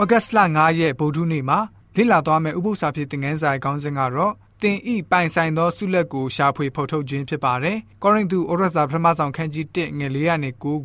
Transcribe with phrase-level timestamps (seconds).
[0.00, 1.58] ဩဂတ်စ်လ9ရက်ဗုဒ္ဓနေ့မှာ
[1.96, 10.76] လေ့လာသွားမယ့်ဥပုသ္စာဖြစ်တဲ့ငန်းစာခေါင်းစဉ်ကတော့တင်ဤပိုင်ဆိုင်သောဆုလက်ကိုရှာဖွေဖော်ထုတ်ခြင်းဖြစ်ပါတယ်။ကောရိန္သုဩရစာပထမဆောင်ခန်းကြီး1ငယ်4ရာနေ9ကို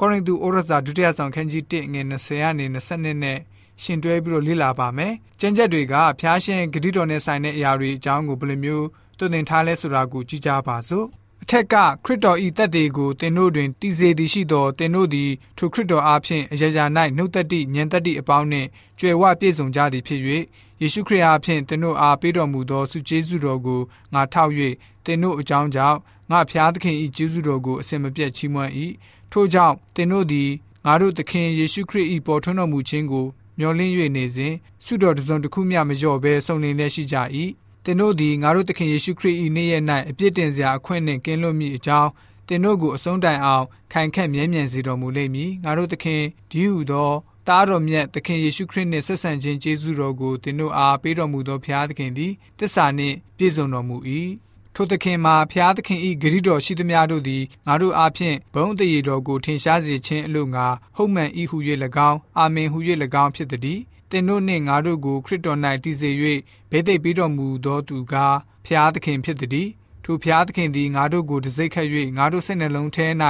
[0.00, 3.38] ကောရိန္သုဩရစာဒုတိယဆောင်ခန်းကြီး1ငယ်20ရာနေ22နဲ့
[3.82, 8.86] ရှင်တွဲပြီးတော့လေ့လာပါမယ်။ကျမ်းချက်တွေကဖျားရှင်ဂတိတော်နဲ့ဆိုင်တဲ့အရာတွေအကြောင်းကိုဘယ်လိုမျိုး
[9.18, 11.06] တုံသင်ထားလဲဆိုတာကိုကြည့်ကြပါစို့။
[11.46, 16.84] အထက်ကခရစ်တော်ဤတက်သေးကိုသင်တို့တွင်တည်စေသည်ရှိသောသင်တို့သည်ထိုခရစ်တော်အားဖြင့်အရာရာ၌
[17.16, 20.20] နှုတ်သက်သည့်ဉာဏ်သက်သည့်အပေါင်းနှင့်ကြွယ်ဝပြည့်စုံကြသည်ဖြစ်၍
[20.80, 23.80] ယေရှုခရစ်အားဖြင့်သင်တို့အားပေးတော်မူသောဆုကျေးဇူးတော်ကို
[24.14, 24.52] ငါထောက်၍
[25.04, 25.98] သင်တို့အကြောင်းကြောင့်
[26.30, 28.72] ငါဖျားသခင်၏ကျေးဇူးတော်ကိုအစဉ်မပြတ်ချီးမွမ်း၏
[29.32, 30.50] ထို့ကြောင့်သင်တို့သည်
[30.86, 33.26] ငါတို့သခင်ယေရှုခရစ်၏ပေါ်ထွန်းတော်မူခြင်းကို
[33.58, 37.16] မျှော်လင့်၍နေစဉ်ဆုတော်တစုံတစ်ခုမျှမလျော့ဘဲစုံလင်လျက်ရှိကြ၏
[37.84, 42.10] သင်တို့သည်ငါတို့သခင်ယေရှုခရစ်၏နေ့ရက်၌အပြစ်တင်စရာအခွင့်နှင့်ကင်းလွတ်မိအကြောင်း
[42.48, 47.10] သင်တို့ကိုအဆုံးတိုင်အောင်ခိုင်ခန့်မြဲမြံစေတော်မူလိမ့်မည်ငါတို့သခင်ဒီဟုသော
[47.48, 53.96] တားတော်မြတ်သခင်ယေရှုခရစ်နှင့်ဆက်ဆံခြင်းကျေးဇူးတော်ကိုသင်တို့အားပေးတော်မူသောဖျားသခင်သည်တစ္ဆာနှင့်ပြည့်စုံတော်မူ၏
[54.74, 61.56] ထိုသခင်မှာဖျားသခင်၏ဂရုတော်ရှိသမျှတို့သည်ငါတို့အားဖြင့်ဘုန်းတည်တော်ကိုထင်ရှားစေခြင်းအလို့ငါဟုတ်မှန်၏ဟု၍၎
[62.08, 62.78] င်းအာမင်ဟု၍၎
[63.22, 63.80] င်းဖြစ်သည်
[64.18, 66.10] င်တို့နှင့်ငါတို့ကိုခရစ်တော်၌တည်စေ၍
[66.70, 69.68] ဘေးသိပ်ပြီးတော်မူသောသူကားဖျားသခင်ဖြစ်သည်
[70.04, 71.88] ထိုဖျားသခင်သည်ငါတို့ကိုတစိ့ခတ်၍
[72.18, 73.06] ငါတို့စိတ်နှလုံးထဲ၌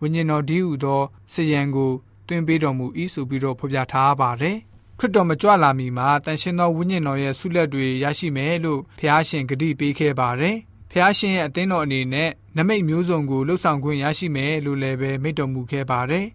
[0.00, 1.02] ဝိညာဉ်တော်ဒီဟုသော
[1.32, 1.92] စယံကို
[2.26, 4.56] တွင်ပေးတော်မူ၏ဆိုပြီးတော့ဖော်ပြထားပါတယ်
[4.98, 10.56] ခရစ်တော်မကြွလာမီမှာတန်ရှင်သောဝိညာဉ်တော်ရဲ့ဆုလက်တွေရရှိမယ်လို့ဖျားရှင်ဂတိပေးခဲ့ပါတယ်
[10.92, 16.26] ဖျားရှင်ရဲ့အသင်းတော်အနေနဲ့နမိတ်မျိုးစုံကိုလှုပ်ဆောင်ခွင့်ရရှိမယ်လို့လည်းပဲမိန့်တော်မူခဲ့ပါတယ်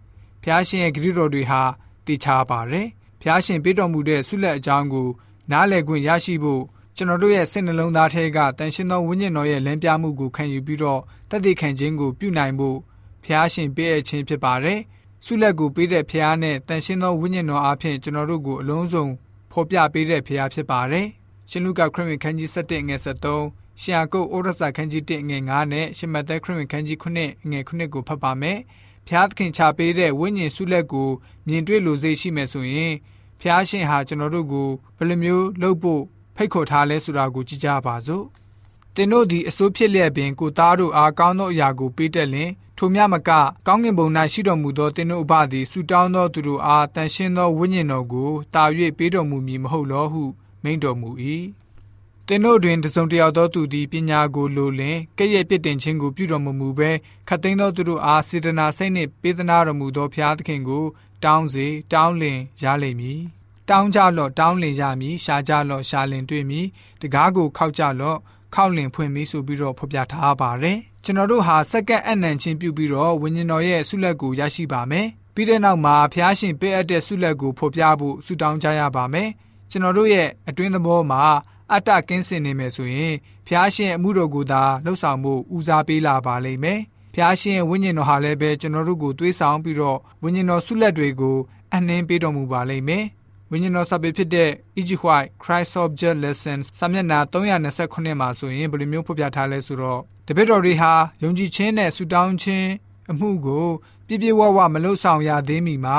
[0.42, 1.62] ဖျားရှင်ရဲ့ဂတိတော်တွေဟာ
[2.06, 2.86] တည်ချပါတယ်
[3.28, 5.08] ဖျားရှင်ပေးတော်မူတဲ့ဆုလက်အကြောင်းကို
[5.50, 6.62] နားလည်ခွင့်ရရှိဖို့
[6.96, 12.78] ကျွန်တော်တို့ရဲ့စိတ်နှလုံးသားထဲကတန်ရှင်သောဝိညာဉ်တော်ရဲ့လမ်းပြမှုကိုခံယူပြီးတော့တည်တည်ခံခြင်းကိုပြုနိုင်ဖို့
[13.24, 14.80] ဖျားရှင်ပေးအပ်ခြင်းဖြစ်ပါတယ်။
[15.24, 19.06] ဆုလက်ကိုပေးတဲ့ဖျားနဲ့တန်ရှင်သောဝိညာဉ်တော်အားဖြင့်ကျွန်တော်တို့ကိုအလုံးစုံ
[19.52, 21.06] ဖော်ပြပေးတဲ့ဖျားဖြစ်ပါတယ်။
[21.50, 27.06] ရှင်လုကာခရစ်ဝင်ခန်းကြီး7ငွေ73ရှီယာကုတ်ဩရစာခန်းကြီး1ငွေ9နဲ့ရှမသက်ခရစ်ဝင်ခန်းကြီး9
[27.50, 28.58] ငွေ9ကိုဖတ်ပါမယ်။
[29.08, 31.08] ဖျားသခင်ချပေးတဲ့ဝိညာဉ်ဆုလက်ကို
[31.46, 32.94] မြင်တွေ့လို့စိတ်ရှိမယ်ဆိုရင်
[33.40, 36.02] ဖျားရှင်ဟာကျွန်တော်တို့ကိုဘယ်လိုမျိုးလုပ်ဖို့
[36.36, 38.24] ဖိတ်ခေါ်ထားလဲဆိုတာကိုကြည့်ကြပါစို့
[38.94, 43.30] တင်တို့သည်အစိုးဖြစ်လျက်ပင်ကိုသားတို့အားကောင်းသောအရာကိုပေးတတ်လင်ထိုမြမက
[43.66, 48.64] ကောင်းကင်ဘုံ၌ရှိတော်မူသောတင်တို့အဘသည်ဆူတောင်းသောသူတို့အားတန်ရှင်းသောဝိညာဉ်တော်ကိုတာ၍
[48.98, 50.22] ပေးတော်မူမည်မဟုတ်လောဟု
[50.62, 51.10] မိန့်တော်မူ၏
[52.28, 56.90] တင်တို့တွင်တစုံတယောက်သောသူသည်ပညာကိုလိုလင်ကဲ့ရဲ့ပြစ်တင်ခြင်းကိုပြုတော်မမူဘဲ
[57.28, 60.84] ခတ်သိမ်းသောသူတို့အားစေတနာစိတ်နှင့်ပေးသနာတော်မူသောဖျားသခင်ကို
[61.24, 63.20] တောင်းစေတောင်းလင်ရလိမ့်မည်
[63.68, 66.66] တောင်းကြလော့တောင်းလင်ရမည်ရှာကြလော့ရှာလင်တွေ့မည်
[67.00, 68.18] တကားကိုခောက်ကြလော့
[68.54, 79.28] ခောက်လင်ဖွင့်ပြီးဆိုပြီးတော့ဖော်ပြထားပါတယ်ကျွန်တော်တို့ဟာစက္ကန့်အနံချင်းပြုပြီးတော့ဝိညာဉ်တော်ရဲ့ဆုလက်ကိုရရှိပါမယ်ပြီးတဲ့နောက်မှာဖျားရှင်ပေးအပ်တဲ့ဆုလက်ကိုဖော်ပြဖို့ဆုတောင်းကြရပါမယ်
[79.70, 81.22] ကျွန်တော်တို့ရဲ့အတွင်းသဘောမှာ
[81.72, 83.14] အတ္တကင်းစင်နေမယ်ဆိုရင်
[83.46, 86.80] ဖျားရှင်အမှုတော်ကိုသာလှုပ်ဆောင်ဖို့ဦးစားပေးလာပါလိမ့်မယ်
[87.14, 91.36] ဖျားရှင်ဝိညာဉ်တော်ဟာလည်းပဲကျွန်တော်တို့ကိုတွေးဆောင်ပြီးတော့ဝိညာဉ်တော်ဆုလက်တွေကို
[91.74, 93.04] အနှင်းပေးတော်မူပါလိမ့်မယ်။
[93.50, 94.90] ဝိညာဉ်တော်စာပေဖြစ်တဲ့ E.G.
[95.02, 102.68] White Christ Object Lessons စာမျက်နှာ329မှာဆိုရင်ဘယ်လိုမျိုးဖော်ပြထားလဲဆိုတော့တပည့်တော်တွေဟာယုံကြည်ခြင်းနဲ့ဆုတောင်းခြင်း
[103.10, 103.66] အမှုကို
[104.06, 105.98] ပြည့်ပြည့်ဝဝမလှုပ်ဆောင်ရသေးမီမှာ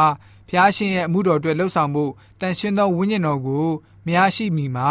[0.49, 3.67] ဖျားရှင်ရဲ့အမှုတော်အတွက်လှုပ်ဆောင်ဖို့တန်ရှင်းသောဝိညာဉ်တော်ကို
[4.05, 4.89] မရရှိမီမှာ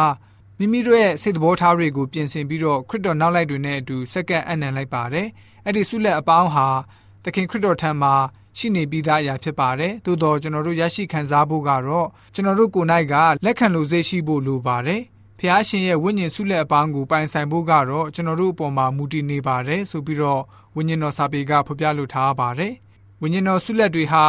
[0.58, 5.28] မိမိတို့ရဲ့စိတ်သဘောထားတွေကိုပြင်ဆင်ပြီးတော့ခရစ်တော်နောက်လိုက်တွေနဲ့အတူစက္ကန့်အနံလိုက်ပါတယ်။
[5.64, 6.66] အဲ့ဒီဆုလက်အပေါင်းဟာ
[7.24, 8.14] သခင်ခရစ်တော်ထံမှာ
[8.58, 15.00] ရှိနေပြီးသားအရာဖြစ်ပါတယ်။သို့တော့ကျွန်တော်တို့ရရှိခံစားဖို့ကတော့ကျွန်တော်တို့ကိုယ်၌ကလက်ခံလို့စိတ်ရှိဖို့လိုပါတယ်။
[15.40, 20.42] ဖျားရှင်ရဲ့ဝိညာဉ်ဆုလက်အပေါင်းကိုပိုင်ဆိုင်ဖို့ကတော့ကျွန်တော်တို့အပေါ်မှာမူတည်နေပါတယ်ဆိုပြီးတော့
[20.76, 22.72] ဝိညာဉ်တော်စာပေကဖော်ပြလိုထားပါတယ်။
[23.22, 24.26] ဝိညာဉ်တော်ဆုလက်တွေဟာ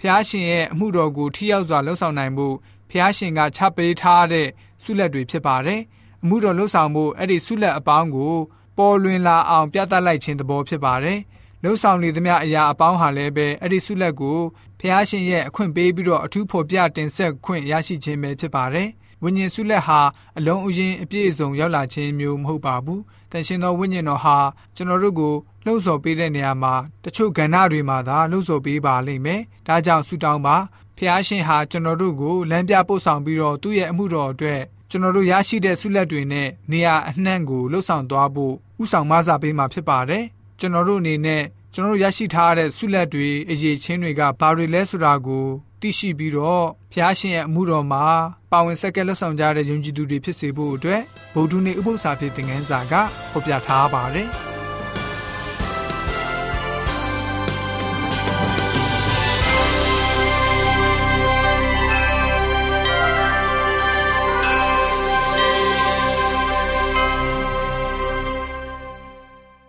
[0.00, 2.54] ဖျားရှင်ရဲ့အမှုတော်ကိုထိရောက်စွာလှုပ်ဆောင်နိုင်ဖို့
[2.92, 4.48] ဖျားရှင်ကချပေးထားတဲ့
[4.82, 5.80] ဆုလက်တွေဖြစ်ပါတယ်။
[6.22, 8.34] အမှုတော်လှုပ်ဆောင်ဖို့အဲ့ဒီဆုလက်အပေါင်းကို
[8.78, 11.18] ပေါ်လွင်လာအောင်ပြသလိုက်ခြင်းသဘောဖြစ်ပါတယ်။
[11.62, 14.38] လှုပ်ဆောင်နေသမျှအရာအပေါင်းဟာလည်းပဲအဲ့ဒီဆုလက်ကို
[14.80, 18.88] ဖျားရှင်ရဲ့အခွင့်ပေးပြီးတော့အထူးဖော်ပြတင်ဆက်ခွင့်ရရှိခြင်းပဲဖြစ်ပါတယ်။
[19.22, 20.00] ဝိညာဉ်ဆုလက်ဟာ
[20.38, 23.00] အလုံးအရင်အပြည့်အစုံရောက်လာခြင်းမျိုးမဟုတ်ပါဘူး။
[23.32, 24.36] တန်ရှင်သောဝိညာဉ်တော်ဟာ
[24.76, 25.34] ကျွန်တော်တို့ကို
[25.64, 26.74] လှုပ်ဆော်ပေးတဲ့နေရာမှာ
[27.04, 30.56] တချို့ကဏ္ဍတွေမှာသာလှုပ်ဆော်ပေးပါလိမ့်မယ်။ဒါကြောင့်ဆုတောင်းပါ
[30.98, 34.60] ဖျားရှင်ဟာကျွန်တော်တို့ကိုလမ်းပြပို့ဆောင်ပြီးတော့သူ့ရဲ့အမှုတော်အတွက်
[34.90, 40.24] ကျွန်တော်တို့ရရှိတဲ့ဆုလက်တွေနဲ့နေရာအနှံ့ကိုလှုပ်ဆောင်သွားဖို့ဥဆောင်မဆာပေးမှာဖြစ်ပါတယ်။
[40.58, 41.42] ကျွန်တော်တို့အနေနဲ့
[41.74, 45.46] ကျွန်တော်တို့ရရှိထားတဲ့ဆုလက်တွေအရေးချင်းတွေကဘာတွေလဲဆိုတာကို
[45.80, 48.04] သိရှိပြီးတော့ဖျားရှင်ရဲ့အမှုတော်မှာ
[48.52, 51.02] ပါဝင်ဆက်ကဲလှုပ်ဆောင်ကြတဲ့ယုံကြည်သူတွေဖြစ်စေဖို့အတွက်
[51.34, 52.94] ဗုဒ္ဓနေ့ဥပုသ္စာဖြစ်တဲ့ငန်းစာက
[53.32, 54.30] ဖော်ပြထားပါတယ်။